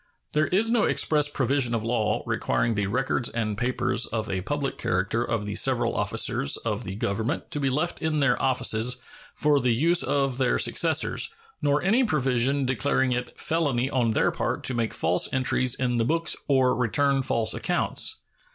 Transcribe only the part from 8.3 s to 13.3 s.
offices for the use of their successors, nor any provision declaring